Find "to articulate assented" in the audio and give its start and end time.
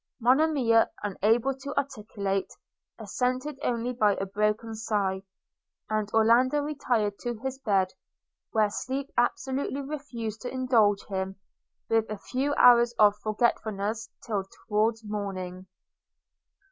1.55-3.59